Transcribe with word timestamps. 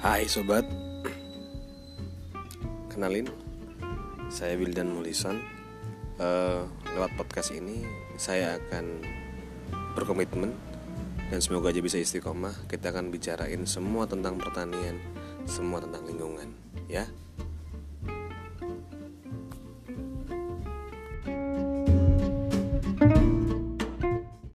Hai 0.00 0.24
sobat. 0.24 0.64
Kenalin 2.88 3.28
Saya 4.32 4.56
Wildan 4.56 4.96
Mulisan. 4.96 5.44
Uh, 6.16 6.64
Lewat 6.96 7.12
podcast 7.20 7.52
ini 7.52 7.84
Saya 8.16 8.56
akan 8.56 9.04
berkomitmen 9.92 10.56
Dan 11.28 11.44
semoga 11.44 11.68
aja 11.68 11.84
bisa 11.84 12.00
istiqomah. 12.00 12.64
Kita 12.64 12.96
akan 12.96 13.12
bicarain 13.12 13.60
semua 13.68 14.08
tentang 14.08 14.40
pertanian 14.40 14.96
Semua 15.44 15.84
tentang 15.84 16.08
lingkungan 16.08 16.48
Ya. 16.88 17.04